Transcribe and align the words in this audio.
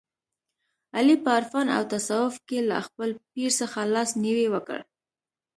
علي 0.95 1.15
په 1.23 1.29
عرفان 1.37 1.67
او 1.75 1.83
تصوف 1.93 2.33
کې 2.47 2.59
له 2.69 2.77
خپل 2.87 3.09
پیر 3.31 3.51
څخه 3.61 3.79
لاس 3.93 4.09
نیوی 4.23 4.47
وکړ. 4.51 4.79